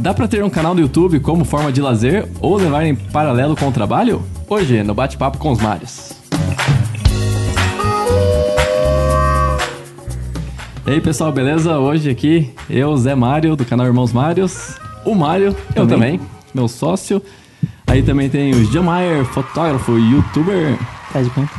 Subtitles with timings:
[0.00, 3.56] Dá pra ter um canal do YouTube como forma de lazer ou levar em paralelo
[3.56, 4.22] com o trabalho?
[4.48, 6.12] Hoje, no bate-papo com os Marios.
[10.86, 11.78] E aí, pessoal, beleza?
[11.80, 14.78] Hoje aqui, eu, Zé Mário, do canal Irmãos Mários.
[15.04, 16.20] O Mário, eu também,
[16.54, 17.20] meu sócio.
[17.84, 20.78] Aí também tem o Jamaier, fotógrafo e youtuber.
[21.12, 21.50] Faz de conta.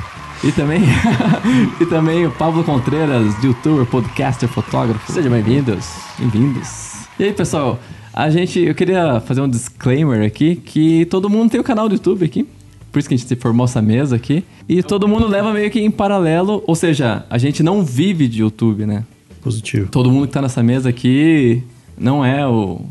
[0.46, 0.82] E também,
[1.82, 5.12] e também o Pablo Contreras, youtuber, podcaster, fotógrafo.
[5.12, 5.92] Sejam bem-vindos.
[6.18, 7.00] Bem-vindos.
[7.20, 7.78] E aí, pessoal,
[8.20, 11.96] a gente, eu queria fazer um disclaimer aqui que todo mundo tem o canal do
[11.96, 12.46] YouTube aqui.
[12.92, 14.44] Por isso que a gente formou essa mesa aqui.
[14.68, 18.42] E todo mundo leva meio que em paralelo, ou seja, a gente não vive de
[18.42, 19.06] YouTube, né?
[19.42, 19.90] Positivo.
[19.90, 21.64] Todo mundo que tá nessa mesa aqui
[21.98, 22.82] não é o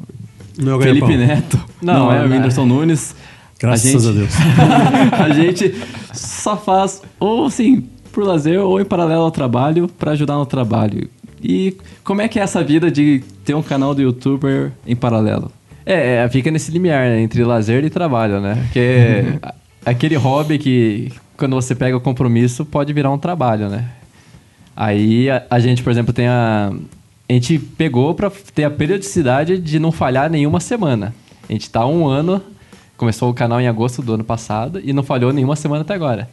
[0.56, 1.16] Não é o Felipe.
[1.16, 2.36] Neto, não, Não, é o né?
[2.36, 3.14] Whindersson Nunes.
[3.60, 4.32] Graças a, a gente, Deus.
[5.12, 5.74] a gente
[6.14, 11.10] só faz ou assim, por lazer ou em paralelo ao trabalho para ajudar no trabalho.
[11.42, 15.50] E como é que é essa vida de ter um canal do youtuber em paralelo?
[15.86, 18.56] É, é, fica nesse limiar né, entre lazer e trabalho, né?
[18.64, 19.38] Porque
[19.84, 23.88] aquele hobby que quando você pega o compromisso pode virar um trabalho, né?
[24.76, 26.72] Aí a, a gente, por exemplo, tem a.
[27.28, 31.14] A gente pegou pra ter a periodicidade de não falhar nenhuma semana.
[31.48, 32.42] A gente tá um ano,
[32.96, 36.28] começou o canal em agosto do ano passado e não falhou nenhuma semana até agora.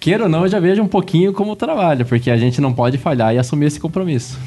[0.00, 2.98] Queira ou não, eu já vejo um pouquinho como trabalho, porque a gente não pode
[2.98, 4.38] falhar e assumir esse compromisso.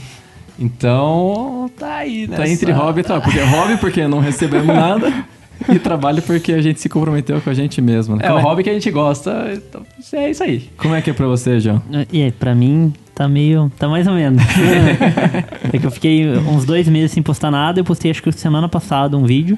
[0.57, 2.37] Então, tá aí, né?
[2.37, 3.23] Tá entre hobby e trabalho.
[3.23, 5.25] Porque é hobby porque não recebemos nada
[5.69, 8.15] e trabalho porque a gente se comprometeu com a gente mesmo.
[8.15, 8.23] né?
[8.25, 9.81] É o Como hobby que a gente gosta, então
[10.13, 10.69] é isso aí.
[10.77, 11.81] Como é que é pra você, João?
[12.11, 13.71] E aí, pra mim, tá meio.
[13.77, 14.41] tá mais ou menos.
[15.73, 17.79] é que eu fiquei uns dois meses sem postar nada.
[17.79, 19.57] Eu postei, acho que semana passada, um vídeo.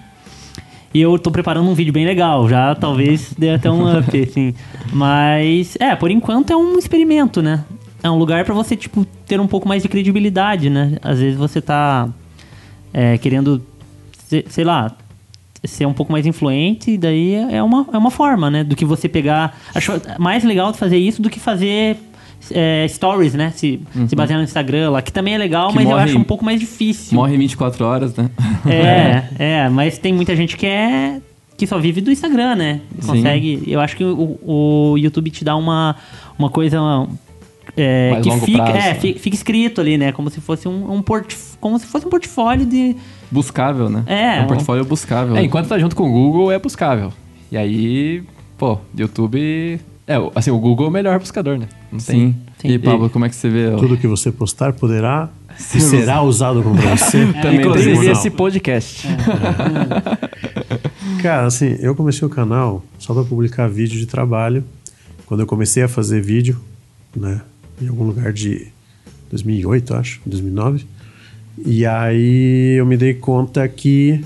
[0.94, 2.48] E eu tô preparando um vídeo bem legal.
[2.48, 4.54] Já talvez dê até um up, assim.
[4.92, 7.64] Mas, é, por enquanto é um experimento, né?
[8.04, 10.98] É um lugar pra você, tipo, ter um pouco mais de credibilidade, né?
[11.02, 12.10] Às vezes você tá
[12.94, 13.64] é, querendo,
[14.28, 14.92] se- sei lá,
[15.64, 18.64] ser um pouco mais influente, e daí é uma, é uma forma, né?
[18.64, 19.58] Do que você pegar.
[19.74, 21.98] Acho mais legal de fazer isso do que fazer
[22.52, 23.52] é, stories, né?
[23.56, 26.18] Se, se basear no Instagram lá, que também é legal, Que mas eu morre- acho
[26.18, 27.16] um pouco mais difícil.
[27.16, 28.30] Morre em 24 horas, né?
[28.66, 29.24] É,
[29.66, 31.20] é, mas tem muita gente que é.
[31.58, 32.82] que só vive do Instagram, né?
[33.00, 33.08] Sim.
[33.08, 33.64] Consegue.
[33.68, 35.96] Eu acho que o, o YouTube te dá uma,
[36.38, 36.78] uma coisa.
[37.78, 38.78] é, que fica, prazo.
[38.78, 40.12] é, fi- fica escrito ali, né?
[40.12, 42.96] Como se fosse um, um port, como se fosse um portfólio de.
[43.32, 44.04] Buscável, né?
[44.06, 45.36] É, um portfólio buscável.
[45.36, 47.12] É, enquanto tá junto com o Google, é buscável.
[47.52, 48.24] E aí,
[48.58, 49.80] pô, YouTube.
[50.06, 51.68] É, o- assim, o Google é o melhor buscador, né?
[51.92, 52.36] Não Sim.
[52.60, 52.68] Sim.
[52.68, 53.68] E Pablo, como é que você vê?
[53.68, 55.30] o- Tudo que você postar poderá
[55.76, 57.26] e será usado contra você.
[57.42, 58.12] Também Inclusive tribunal.
[58.14, 59.08] esse podcast.
[61.22, 64.64] Cara, assim, eu comecei o canal só para publicar vídeo de trabalho.
[65.26, 66.60] Quando eu comecei a fazer vídeo,
[67.16, 67.42] né,
[67.82, 68.68] em algum lugar de
[69.32, 70.86] 2008, acho, 2009.
[71.66, 74.24] E aí eu me dei conta que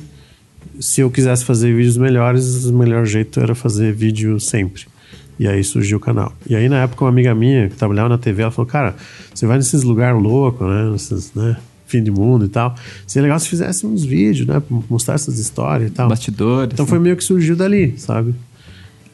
[0.79, 4.85] se eu quisesse fazer vídeos melhores, o melhor jeito era fazer vídeo sempre.
[5.39, 6.33] E aí surgiu o canal.
[6.49, 8.95] E aí na época uma amiga minha que trabalhava na TV, ela falou: "Cara,
[9.33, 12.75] você vai nesses lugares loucos, né, nesses, né, fim de mundo e tal.
[13.05, 16.09] Seria legal se fizesse uns vídeos, né, mostrar essas histórias e tal".
[16.09, 16.73] Bastidores.
[16.73, 16.89] Então né?
[16.89, 18.33] foi meio que surgiu dali, sabe?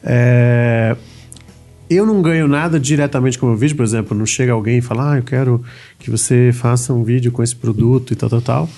[0.02, 0.96] É,
[1.88, 4.80] Eu não ganho nada diretamente com o meu vídeo, por exemplo, não chega alguém e
[4.80, 5.62] fala, ah, eu quero
[5.98, 8.68] que você faça um vídeo com esse produto e tal, tal, tal.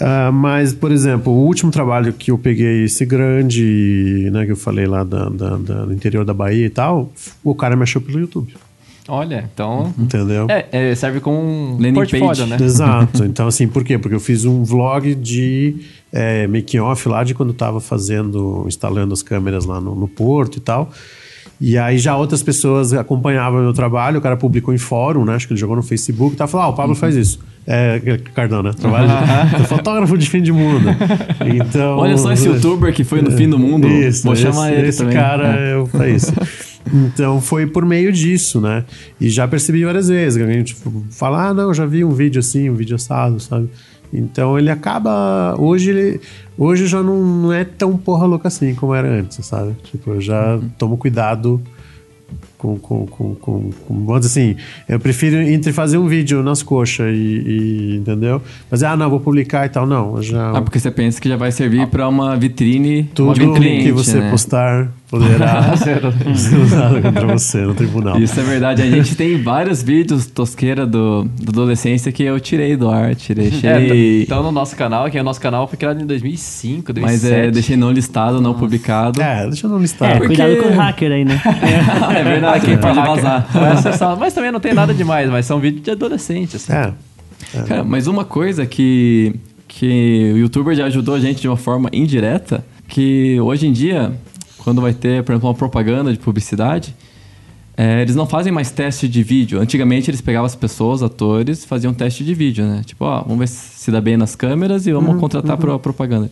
[0.00, 4.56] Ah, mas, por exemplo, o último trabalho que eu peguei esse grande, né, que eu
[4.56, 7.12] falei lá da, da- da- do interior da Bahia e tal,
[7.44, 8.54] o cara me achou pelo YouTube,
[9.06, 9.92] Olha, então.
[9.98, 10.46] entendeu?
[10.48, 12.46] É, é, serve como um Landing portfólio, page.
[12.46, 12.56] né?
[12.60, 13.22] Exato.
[13.26, 13.98] Então, assim, por quê?
[13.98, 15.76] Porque eu fiz um vlog de
[16.12, 20.08] é, making off lá de quando eu tava fazendo, instalando as câmeras lá no, no
[20.08, 20.90] porto e tal.
[21.60, 25.34] E aí já outras pessoas acompanhavam o meu trabalho, o cara publicou em fórum, né?
[25.34, 27.38] Acho que ele jogou no Facebook e tá falando, ah, o Pablo faz isso.
[27.66, 28.72] É, Cardão, né?
[28.72, 30.86] Trabalho de, é fotógrafo de fim de mundo.
[31.46, 31.96] Então.
[31.98, 33.88] Olha só esse youtuber que foi no fim do mundo.
[33.88, 35.14] Isso, Vou chamar esse, ele esse também.
[35.14, 35.74] cara É.
[35.74, 36.32] eu pra isso.
[36.92, 38.84] Então foi por meio disso, né?
[39.18, 42.40] E já percebi várias vezes que alguém tipo, fala, ah, não, já vi um vídeo
[42.40, 43.70] assim, um vídeo assado, sabe?
[44.12, 45.56] Então ele acaba.
[45.58, 46.20] Hoje ele.
[46.56, 49.74] Hoje já não, não é tão porra louca assim como era antes, sabe?
[49.90, 51.60] Tipo, eu já tomo cuidado
[52.64, 54.56] com, com, com, com, com- Vamos dizer assim,
[54.88, 58.40] eu prefiro entre fazer um vídeo nas coxas e, e- Entendeu?
[58.70, 59.86] Fazer, ah, não, vou publicar e tal.
[59.86, 60.50] Não, já.
[60.56, 63.84] Ah, porque você pensa que já vai servir pra uma vitrine Tudo de um cliente,
[63.84, 64.30] que você né?
[64.30, 64.88] postar
[65.18, 68.18] poderá ser usado contra você no tribunal.
[68.20, 68.82] Isso é verdade.
[68.82, 73.50] A gente tem vários vídeos tosqueira do, do adolescência que eu tirei do ar, tirei,
[73.62, 77.32] É, então no nosso canal, que o nosso canal foi criado em 2005, 2007.
[77.32, 79.20] mas é, deixei não listado, não publicado.
[79.22, 80.10] É, deixa eu não listar.
[80.10, 81.40] É, porque- cuidado com o hacker aí, né?
[82.16, 83.46] é verdade, quem Pode pode vazar.
[83.72, 84.16] acessar.
[84.18, 86.72] Mas também não tem nada demais, mas são vídeos de adolescente, assim.
[86.72, 86.92] É.
[87.68, 89.34] Cara, mas uma coisa que,
[89.68, 94.12] que o youtuber já ajudou a gente de uma forma indireta, que hoje em dia,
[94.64, 96.94] quando vai ter, por exemplo, uma propaganda de publicidade,
[97.76, 99.60] é, eles não fazem mais teste de vídeo.
[99.60, 102.82] Antigamente eles pegavam as pessoas, atores, e faziam teste de vídeo, né?
[102.84, 106.30] Tipo, ó, vamos ver se dá bem nas câmeras e vamos contratar para propaganda.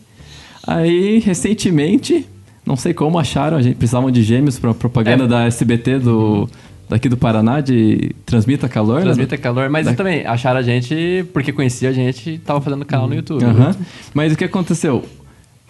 [0.66, 2.24] Aí, recentemente,
[2.64, 5.26] não sei como acharam, a gente precisavam de gêmeos para propaganda É.
[5.26, 6.48] da SBT do
[6.88, 8.96] daqui do Paraná de Transmita Calor.
[8.98, 9.02] né?
[9.04, 13.08] Transmita calor, mas também acharam a gente porque conhecia a gente e tava fazendo canal
[13.08, 13.42] no YouTube.
[13.44, 13.74] Aham.
[14.12, 15.02] Mas o que aconteceu?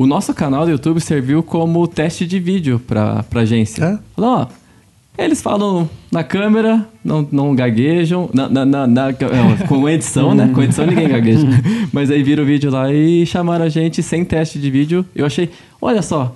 [0.02, 3.84] O nosso canal do YouTube serviu como teste de vídeo pra, pra agência.
[3.84, 3.98] É?
[4.16, 4.46] Falou, ó,
[5.16, 9.12] eles falam na câmera, não, não gaguejam, na, na, na- na-
[9.68, 10.50] com edição, né?
[10.52, 11.46] Com edição ninguém gagueja.
[11.92, 15.06] Mas aí viram o vídeo lá e chamaram a gente sem teste de vídeo.
[15.14, 15.50] Eu achei,
[15.80, 16.34] olha só,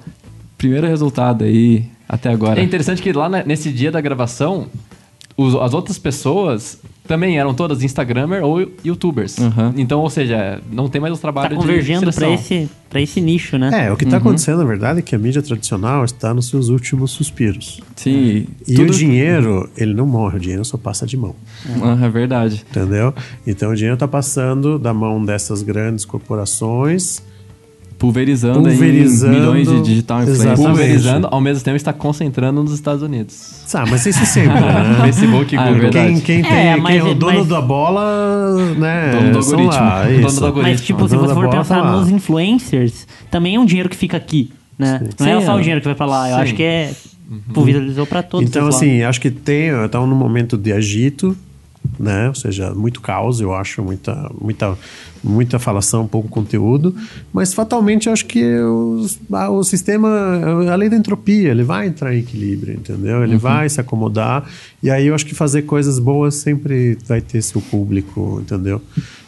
[0.57, 2.61] primeiro resultado aí até agora.
[2.61, 4.67] É interessante que lá na- nesse dia da gravação,
[5.37, 9.39] os- as outras pessoas também eram todas Instagrammer ou Youtubers.
[9.39, 9.73] Uhum.
[9.77, 12.35] Então, ou seja, não tem mais os Tá trabalhos convergendo de pra seleção.
[12.35, 13.87] esse, pra esse nicho, né?
[13.87, 16.69] É, o que está acontecendo, na verdade, é que a mídia tradicional está nos seus
[16.69, 17.81] últimos suspiros.
[17.97, 18.91] Sim, E tudo...
[18.93, 21.35] o dinheiro, ele não morre, o dinheiro só passa de mão.
[21.83, 22.65] Ah, é verdade.
[22.71, 23.15] Entendeu?
[23.47, 27.23] Então o dinheiro está passando da mão dessas grandes corporações.
[27.99, 29.33] Pulverizando, Pulverizando.
[29.35, 30.61] aí milhões de digital influencers.
[30.61, 33.63] Pulverizando, ao mesmo tempo está concentrando nos Estados Unidos.
[33.75, 34.99] Ah, mas isso sempre, né?
[35.05, 35.91] Facebook e Ah, é Google.
[35.91, 39.11] Quem, quem É, tem, quem mas- é o dono mas- da bola, né?
[39.13, 39.67] Dono do algoritmo.
[39.71, 40.41] Lá, Dono isso.
[40.41, 40.73] do algoritmo.
[40.73, 44.17] Mas, tipo, se você for pensar tá nos influencers, também é um dinheiro que fica
[44.17, 45.01] aqui, né?
[45.19, 45.55] Não Sim, é só é.
[45.57, 46.29] o dinheiro que vai pra lá.
[46.31, 46.43] Eu Sim.
[46.43, 46.93] acho que é
[47.53, 48.49] pulverizou pra todos.
[48.49, 51.37] Então, assim, acho que tem, estão num momento de agito,
[51.99, 52.29] né?
[52.29, 54.77] Ou seja, muito caos, eu acho, muita, muita,
[55.23, 56.95] muita falação, pouco conteúdo.
[57.33, 58.43] Mas fatalmente eu acho que
[59.33, 60.09] ah, o sistema,
[60.71, 63.23] a lei da entropia, ele vai entrar em equilíbrio, entendeu?
[63.23, 64.49] Ele vai se acomodar.
[64.83, 68.81] E aí eu acho que fazer coisas boas sempre vai ter seu público, entendeu?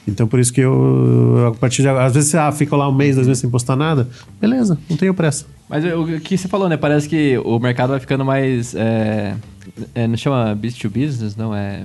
[0.07, 2.95] Então por isso que eu, a partir de agora, às vezes, ah, fica lá um
[2.95, 4.09] mês, dois meses sem postar nada.
[4.41, 5.45] Beleza, não tenho pressa.
[5.69, 6.77] Mas o o que você falou, né?
[6.77, 8.75] Parece que o mercado vai ficando mais.
[8.75, 9.35] É,
[9.95, 11.55] é, não chama business to business, não?
[11.55, 11.85] É.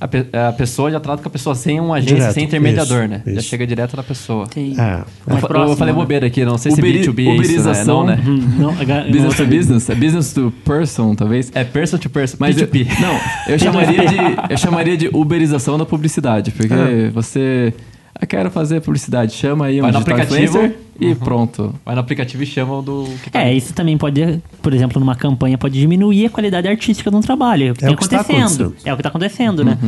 [0.00, 3.00] A, pe- a pessoa já trata com a pessoa sem um agência, Direto, sem intermediador,
[3.04, 3.22] isso, né?
[3.26, 3.48] Já isso.
[3.48, 4.46] chega direto na pessoa.
[4.46, 6.00] Tem- É, Eu, fa- eu próximo, falei né?
[6.00, 7.34] bobeira aqui, não sei se Uberi- B2B é isso, né?
[7.36, 8.00] uberização.
[8.00, 8.22] Não, né?
[8.26, 8.74] Hum, não,
[9.10, 11.50] Business to business, é business to person, talvez.
[11.54, 13.00] É person to person, Mas eu, P2P.
[13.00, 13.18] não,
[13.48, 14.16] eu chamaria de
[14.52, 17.72] eu chamaria de uberização da publicidade, porque você
[18.14, 20.42] ah, quero fazer publicidade, chama aí um Vai no aplicativo.
[20.44, 21.74] influencer e pronto.
[21.84, 25.14] Vai no aplicativo e chamam do que tá É, isso também pode, por exemplo, numa
[25.16, 27.68] campanha, pode diminuir a qualidade artística de um trabalho.
[27.68, 28.62] É o que É tem o que está acontecendo.
[28.64, 28.88] acontecendo.
[28.88, 29.78] É o que tá acontecendo, né?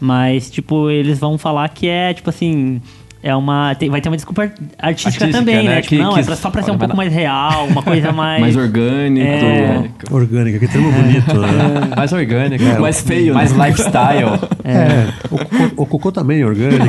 [0.00, 2.80] Mas, tipo, eles vão falar que é, tipo assim.
[3.20, 3.74] É uma.
[3.74, 5.74] tem- vai ter uma desculpa artística, Artística, também, né?
[5.74, 5.80] né?
[5.82, 8.12] Tipo, Que- não, que- é pra- só pra ser um pouco mais real, uma coisa
[8.12, 8.40] mais.
[8.40, 9.84] Mais orgânico, É.
[10.10, 11.48] orgânica, que termo bonito, né?
[11.96, 13.66] mais orgânico, mais feio, mais né?
[13.70, 14.38] lifestyle.
[14.64, 16.84] É, o, cocô, o cocô também é orgânico.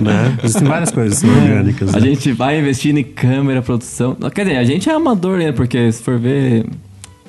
[0.00, 0.36] né?
[0.42, 1.94] Existem várias coisas que são orgânicas.
[1.94, 2.06] A né?
[2.08, 4.16] gente vai investindo em câmera, produção.
[4.34, 5.52] Quer dizer, a gente é amador, né?
[5.52, 6.66] Porque se for ver.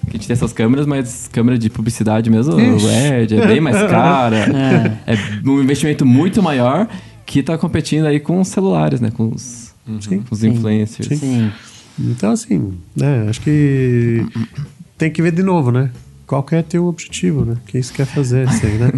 [0.07, 2.55] A gente tem essas câmeras, mas câmera de publicidade mesmo.
[2.55, 4.35] Red, é bem mais cara.
[5.07, 5.13] É.
[5.13, 6.87] É um investimento muito maior
[7.31, 9.09] que tá competindo aí com os celulares, né?
[9.09, 10.19] Com os, Sim.
[10.19, 11.17] com os influencers.
[11.17, 11.49] Sim.
[11.97, 13.25] Então, assim, né?
[13.29, 14.25] Acho que
[14.97, 15.91] tem que ver de novo, né?
[16.27, 17.53] Qual que é teu objetivo, né?
[17.53, 18.89] O que você quer fazer, assim, né?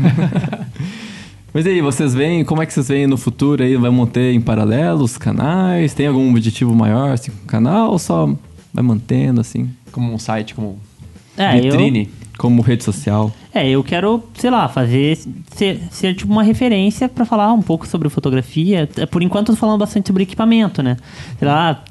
[1.53, 3.77] Mas e aí, vocês veem, como é que vocês veem no futuro aí?
[3.77, 5.93] Vai manter em paralelo os canais?
[5.93, 8.35] Tem algum objetivo maior assim com o canal ou só
[8.73, 9.69] vai mantendo assim?
[9.91, 10.79] Como um site, como
[11.37, 12.09] É, eu, vitrine.
[12.43, 13.31] Como rede social?
[13.53, 15.17] é, eu quero, sei lá, fazer.
[15.55, 18.89] Ser, ser tipo uma referência pra falar um pouco sobre fotografia.
[18.97, 20.97] É, Por enquanto eu tô falando bastante sobre equipamento, né?
[21.39, 21.81] Sei lá,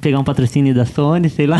[0.00, 1.58] pegar um patrocínio da Sony, sei lá.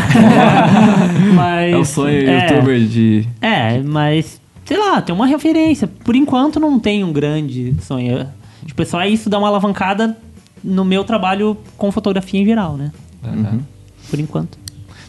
[1.35, 1.71] Mas.
[1.71, 3.27] É o sonho é, youtuber de.
[3.39, 5.87] É, mas, sei lá, tem uma referência.
[5.87, 8.27] Por enquanto não tem um grande sonho.
[8.65, 10.17] Tipo, é só isso dar uma alavancada
[10.63, 12.91] no meu trabalho com fotografia em geral, né?
[13.23, 13.59] Uhum.
[14.09, 14.57] Por enquanto.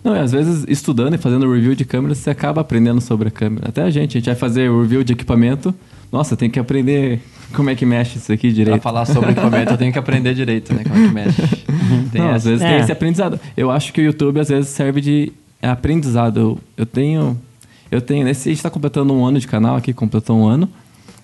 [0.04, 3.30] Não, e às vezes estudando e fazendo review de câmera, você acaba aprendendo sobre a
[3.30, 3.68] câmera.
[3.68, 5.73] Até a gente, a gente vai fazer review de equipamento.
[6.11, 7.21] Nossa, tem que aprender
[7.54, 8.82] como é que mexe isso aqui Pra direito.
[8.82, 10.82] falar sobre equipamento, eu tenho que aprender direito, né?
[10.85, 11.42] Como é que mexe.
[12.12, 12.68] Tem Não, às vezes É.
[12.68, 13.38] tem esse aprendizado.
[13.56, 15.32] Eu acho que o YouTube às vezes serve de
[15.62, 16.38] aprendizado.
[16.40, 17.38] Eu, eu tenho.
[17.90, 18.25] Eu tenho.
[18.25, 20.68] Nesse, a gente está completando um ano de canal aqui, completou um ano.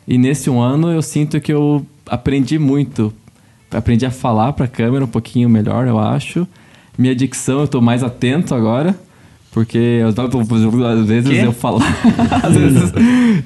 [0.07, 3.13] E nesse um ano eu sinto que eu aprendi muito.
[3.71, 6.47] Aprendi a falar para a câmera um pouquinho melhor, eu acho.
[6.99, 8.95] Minha dicção eu tô mais atento agora.
[9.51, 11.41] Porque eu tava, às vezes Quê?
[11.45, 11.85] eu falava.
[12.45, 12.93] às vezes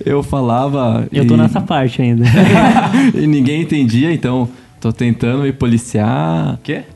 [0.05, 1.07] eu falava.
[1.13, 2.25] Eu tô e- nessa parte ainda.
[3.15, 4.49] e ninguém entendia, então
[4.81, 6.59] tô tentando me policiar.
[6.63, 6.83] Quê?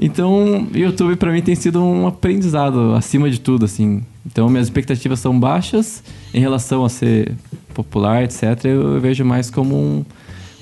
[0.00, 4.00] Então, YouTube pra mim tem sido um aprendizado acima de tudo, assim.
[4.24, 7.32] Então, minhas expectativas são baixas em relação a ser
[7.74, 8.64] popular, etc.
[8.64, 10.04] Eu vejo mais como um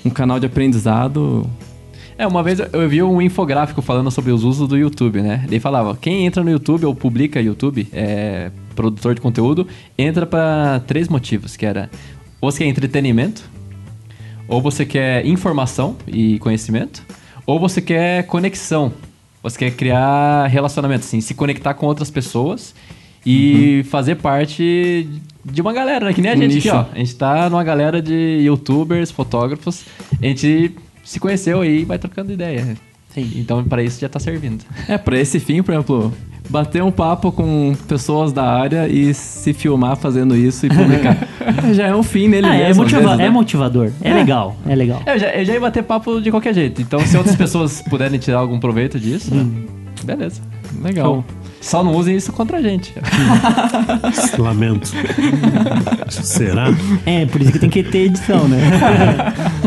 [0.07, 1.45] um canal de aprendizado.
[2.17, 5.43] É, uma vez eu- vi um infográfico falando sobre os usos do YouTube, né?
[5.47, 10.81] Ele falava, quem entra no YouTube ou publica YouTube, é produtor de conteúdo, entra pra
[10.87, 11.89] três motivos, que era
[12.41, 13.43] ou você quer entretenimento,
[14.47, 17.03] ou você quer informação e conhecimento,
[17.45, 18.93] ou você quer conexão.
[19.43, 22.73] Você quer criar relacionamento, assim, se conectar com outras pessoas
[23.25, 25.07] e fazer parte
[25.45, 26.13] de uma galera, né?
[26.13, 26.69] Que nem a gente nicho.
[26.69, 26.93] aqui, ó.
[26.93, 29.85] A gente tá numa galera de youtubers, fotógrafos.
[30.21, 30.71] A gente
[31.07, 32.75] se conheceu aí e vai trocando ideia.
[33.13, 33.31] Sim.
[33.35, 34.63] Então, para isso já tá servindo.
[34.87, 36.13] É, pra esse fim, por exemplo,
[36.49, 41.17] bater um papo com pessoas da área e se filmar fazendo isso e publicar.
[41.73, 42.71] Já é um fim nele Ah, é, mesmo.
[42.83, 43.25] às motiva- vezes, né?
[43.25, 43.91] é motivador.
[44.01, 44.13] É, É.
[44.13, 45.01] legal, é legal.
[45.05, 46.81] É, eu, já, eu já ia bater papo de qualquer jeito.
[46.81, 49.31] Então, se outras pessoas puderem tirar algum proveito disso,
[50.03, 50.41] beleza.
[50.83, 51.05] Legal.
[51.05, 51.25] Show.
[51.67, 52.93] Só não usem isso contra a gente.
[54.39, 54.89] Lamento.
[56.09, 56.67] Será?
[57.05, 58.57] É, por isso que tem que ter edição, né?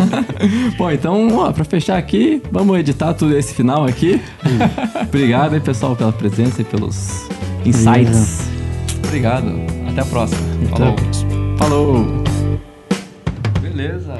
[0.79, 4.19] Bom, então, ó, pra fechar aqui, vamos editar tudo esse final aqui.
[5.03, 7.29] Obrigado aí, pessoal, pela presença e pelos
[7.67, 8.49] insights.
[9.05, 9.53] Obrigado.
[9.91, 10.41] Até a próxima.
[10.73, 10.95] Até a Falou.
[10.95, 11.31] próxima.
[11.59, 12.25] Falou!
[13.61, 14.15] Beleza.